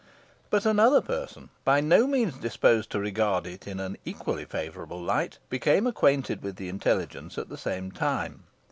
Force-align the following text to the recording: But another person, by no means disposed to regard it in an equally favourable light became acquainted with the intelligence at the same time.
But 0.49 0.65
another 0.65 0.99
person, 0.99 1.49
by 1.63 1.79
no 1.79 2.07
means 2.07 2.33
disposed 2.33 2.89
to 2.89 2.99
regard 2.99 3.45
it 3.45 3.67
in 3.67 3.79
an 3.79 3.97
equally 4.03 4.45
favourable 4.45 4.99
light 4.99 5.37
became 5.47 5.85
acquainted 5.85 6.41
with 6.41 6.55
the 6.55 6.69
intelligence 6.69 7.37
at 7.37 7.49
the 7.49 7.55
same 7.57 7.91
time. 7.91 8.45